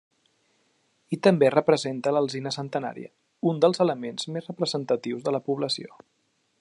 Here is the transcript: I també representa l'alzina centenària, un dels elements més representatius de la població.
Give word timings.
I 1.17 1.17
també 1.27 1.51
representa 1.55 2.13
l'alzina 2.17 2.53
centenària, 2.55 3.11
un 3.51 3.61
dels 3.67 3.83
elements 3.87 4.29
més 4.37 4.49
representatius 4.53 5.29
de 5.29 5.35
la 5.37 5.43
població. 5.51 6.01